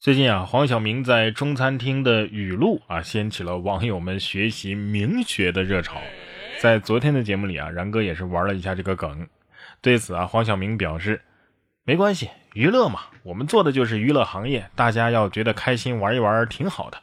[0.00, 6.00] 最近啊，黄晓明在中餐厅的语录啊，掀起了网友们学习名学的热潮。
[6.58, 9.28] 在昨天的节目里啊，然哥也是玩了一下这个梗。
[9.82, 11.20] 对此啊，黄晓明表示，
[11.84, 16.96] 没关系，娱乐嘛，我们做的就是娱乐行业，大家要觉得开心，玩一玩挺好的。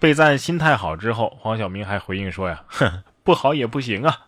[0.00, 4.26] 被赞心态好之后，黄晓明还回应说呀，哼，不好也不行啊，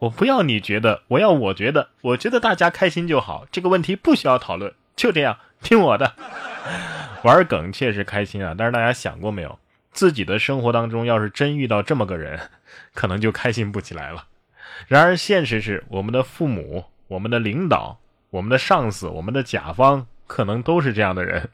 [0.00, 6.14] 我不要你觉得，我要我觉得，我觉得大家开心就好，这个问题不需要讨论，就这样，听我的。
[7.24, 9.58] 玩梗确实开心啊，但是大家想过没有，
[9.92, 12.38] 自己的生活当中要是真遇到这么个人，
[12.92, 14.26] 可能就开心不起来了。
[14.86, 17.98] 然而现实是，我们的父母、我们的领导、
[18.30, 21.48] 我们的上司、我们的甲方，可能都是这样的人，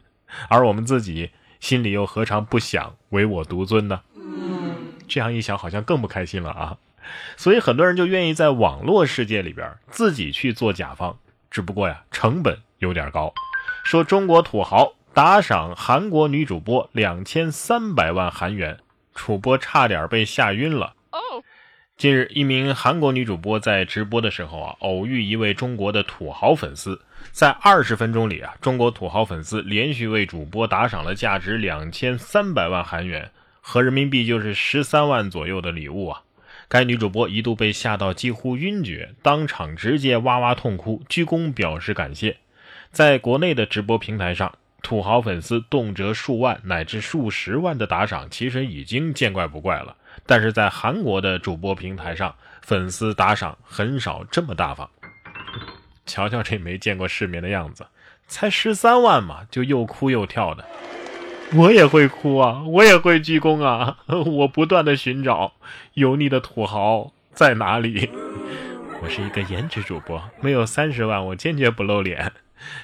[0.49, 4.01] 而我们自己心里又何尝不想唯我独尊呢？
[5.07, 6.77] 这样一想，好像更不开心了啊！
[7.37, 11.17] 所以很多人就愿意在网络世界里边自己去做甲方，
[11.51, 13.33] 只不过呀，成本有点高。
[13.91, 18.79] 说中国土豪打赏韩国女主播两千三百万韩元，
[19.17, 20.95] 主播差点被吓晕了。
[21.97, 36.23] 近日，一名韩国女主播在直播的时候啊，偶遇一位中国的土豪粉丝，在二十分钟里啊，中国土豪粉丝连续为主播打赏了价值两千三百万韩元，合人民币就是十三万左右的礼物啊。
[36.69, 42.37] 该女主播一度被吓到几乎晕厥，当场直接哇哇痛哭，鞠躬表示感谢。
[42.91, 44.53] 在国内的直播平台上，
[44.83, 49.97] 土豪粉丝动辄数万乃至数十万的打赏，其实已经见怪不怪了。
[50.27, 54.91] 但是在韩国的主播平台上，粉丝打赏很少这么大方。
[56.05, 57.87] 瞧瞧这没见过世面的样子，
[58.27, 60.65] 才十三万嘛，就又哭又跳的。
[61.55, 65.53] 我也会哭啊，我也会鞠躬啊， 我不断的寻找
[65.95, 68.11] 油腻的土豪在哪里。
[69.03, 72.33] 我是一个颜值主播，没有三十万，我坚决不露脸。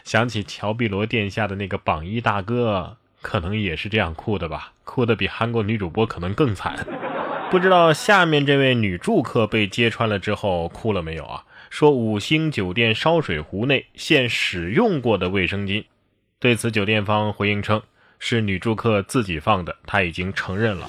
[0.04, 4.72] 想起乔碧罗殿下的那个榜一大哥，可能也是这样哭的吧？
[4.84, 6.86] 哭的比韩国女主播可能更惨。
[7.50, 11.44] 不知道下面这位女住客被揭穿了之后哭了没有啊？
[11.70, 15.84] 说五星酒店烧水壶内现使用过的卫生巾。
[16.38, 17.82] 对此，酒店方回应称
[18.18, 20.88] 是女住客自己放的，她已经承认了。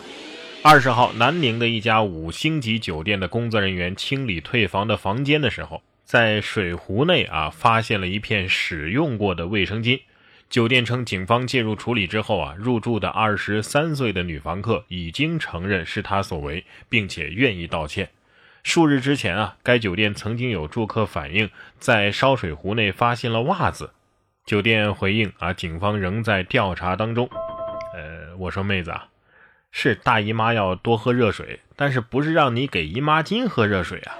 [0.63, 5.81] 二十号，南宁的一家五星级酒店的工作人员清理退房的房间的时候。
[6.07, 10.00] 在水壶内啊，发现了一片使用过的卫生巾。
[10.50, 18.07] 酒店称，警方介入处理之后啊，入住的二十三岁的女房客已经承认是她所为，并且愿意道歉。
[18.63, 23.91] 数日之前啊，该酒店曾经有住客反映在烧水壶内发现了袜子。
[24.45, 27.29] 酒店回应啊，警方仍在调查当中。
[27.94, 29.09] 呃，我说妹子啊，
[29.74, 34.16] 是大姨妈要多喝热水，但是不是让你给姨妈巾喝热水啊？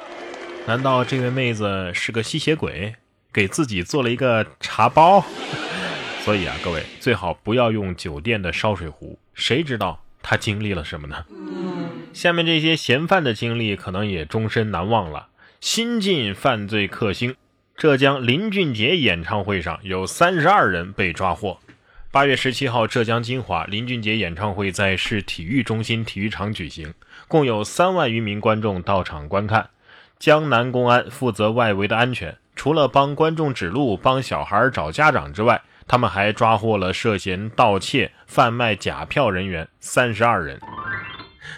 [0.68, 2.94] 难道这位妹子是个吸血鬼，
[3.32, 5.24] 给自己做了一个茶包？
[6.26, 11.24] 所以啊，各位最好不要用酒店的烧水壶，谁知道她经历了什么呢？
[12.12, 15.30] 下面这些嫌犯的经历可能也终身难忘了。
[15.62, 17.34] 新晋犯罪克星，
[17.78, 21.60] 浙江林俊杰演唱会上有三十二人被抓获。
[22.12, 26.94] 八月十七号，浙江金华林俊杰演唱会在市体育中心体育场举行，
[27.30, 29.70] 共有三万余名观众到场观看。
[30.20, 40.60] 江南公安负责外围的安全，除了帮观众指路、帮小孩找家长之外，他们还抓获了涉嫌盗窃、贩卖假票人员三十二人。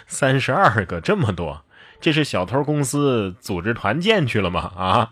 [0.06, 1.64] 三十二个，这么多，
[2.00, 4.72] 这是小偷公司组织团建去了吗？
[4.76, 5.10] 啊！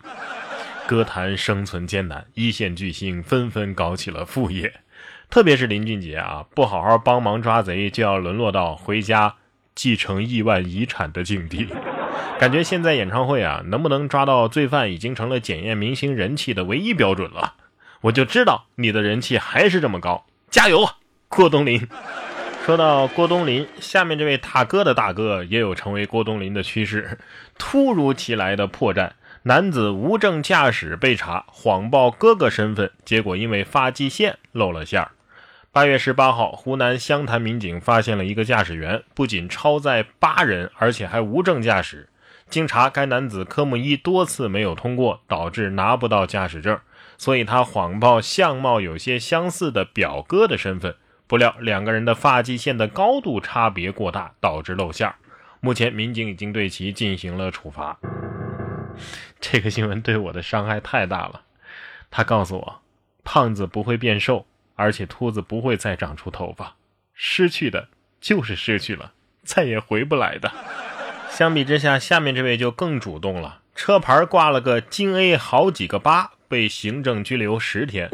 [0.87, 4.73] 歌坛生存艰难，一线巨星纷纷搞起了副业，
[5.29, 9.35] 特别是林俊杰啊，不好好帮忙抓贼，就要沦落到回家
[9.75, 11.67] 继承亿万遗产的境地。
[12.39, 17.55] 感觉现在演唱会啊，能不能抓到罪犯，已经成了检验明星人气的唯一标准了。
[18.01, 20.89] 我就知道你的人气还是这么高，加油，
[21.27, 21.85] 郭冬临！
[22.65, 27.17] 说到郭冬临，下面这位大哥的大哥也有成为郭冬临的趋势。
[27.57, 29.11] 突如其来的破绽，
[29.43, 35.11] 男子无证驾驶被查，谎报哥哥身份，结果因为发际线露了馅儿。
[35.71, 42.09] 八月十八号，湖南湘潭民警发现了一个驾驶员，不仅超载八人，而且还无证驾驶。
[42.49, 46.79] 经查，该男子科目一多次没有通过，导致拿不到驾驶证，
[47.19, 50.95] 所以他谎报相貌有些相似的表哥的身份。
[51.27, 55.15] 不料两个人的发际线的高度差别过大，导致露馅儿。
[55.59, 57.99] 目前民警已经对其进行了处罚。
[59.39, 61.43] 这个新闻对我的伤害太大了。
[62.09, 62.81] 他告诉我，
[63.23, 64.47] 胖子不会变瘦，
[64.79, 66.77] 而且秃子不会再长出头发，
[67.13, 67.89] 失去的
[68.21, 69.11] 就是失去了，
[69.43, 70.49] 再也回不来的。
[71.29, 73.59] 相比之下，下面这位就更主动了。
[73.75, 78.09] 车牌挂了个京 A 好几个八，被行政拘留十天。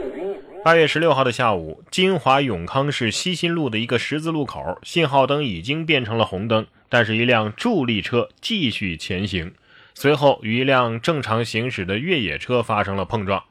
[0.63, 9.53] 八月十六号的下午，金华永康市西新路的一个十字路口，信号灯已经变成了红灯，但是一辆助力车继续前行，
[9.93, 13.43] 随后与一辆正常行驶的越野车发生了碰撞。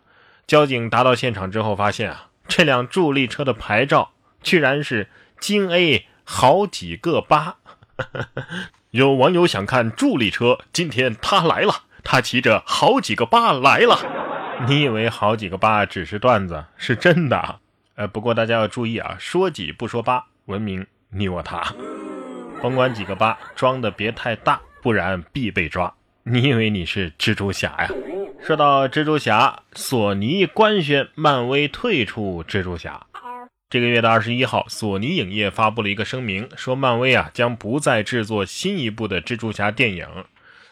[0.49, 2.27] 交警达到现场之后，发现啊，
[2.57, 5.09] 这辆助力车的牌照居然是
[5.41, 7.57] 京 A 好几个八。
[8.93, 13.99] 有网友想看助力车，今天他来了，他骑着好几个八来了。
[14.69, 17.59] 你以为好几个八只是段子，是真的。
[17.97, 21.61] 呃，不过大家要注意啊，说几不说八，文明你我他。
[22.63, 25.93] 甭管几个八，装的别太大，不然必被抓。
[26.23, 27.89] 你以为你是蜘蛛侠呀？
[28.43, 33.07] 说到蜘蛛侠，索尼官宣漫威退出蜘蛛侠。
[33.71, 40.07] 这个月的二十一号，索尼影业发布了一个声明，说漫威啊将不再制作新一部的蜘蛛侠电影。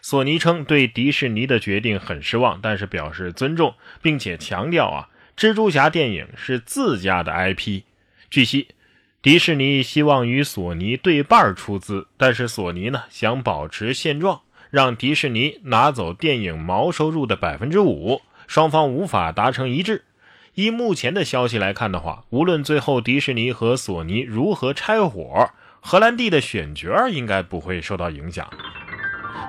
[0.01, 7.83] 索尼称对迪士尼的决定很失望，但是表示尊重，并且强调啊，蜘蛛侠电影是自家的 IP。
[8.29, 8.69] 据悉，
[9.23, 20.07] 迪士尼希望与索尼对半出资，但是索尼呢想保持现状，让迪士尼拿走电影毛收入的百分之五，双方无法达成一致。
[20.55, 25.51] 依目前的消息来看的话，无论最后迪士尼和索尼如何拆伙，
[25.83, 28.49] 荷兰弟的选角应该不会受到影响。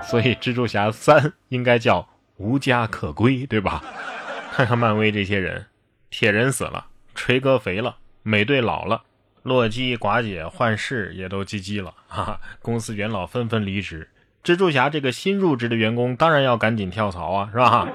[0.03, 3.81] 所以，蜘蛛侠三应该叫无家可归，对吧？
[4.51, 5.67] 看看漫威这些人，
[6.09, 9.03] 铁人死了，锤哥肥了，美队老了，
[9.43, 12.41] 洛基、寡姐、幻视也都 GG 了，哈哈！
[12.61, 14.09] 公司元老纷纷离职，
[14.43, 17.87] 蜘蛛侠这个新入职的员工当然要赶紧跳槽啊，是吧？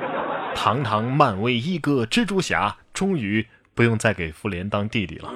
[0.54, 5.30] 堂堂漫威一哥蜘蛛侠，终于不用再给复联当弟弟了。